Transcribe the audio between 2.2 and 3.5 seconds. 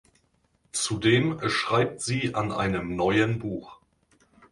an einem neuen